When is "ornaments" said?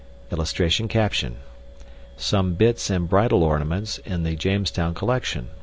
3.43-3.99